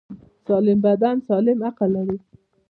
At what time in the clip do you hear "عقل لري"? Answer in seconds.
1.67-2.17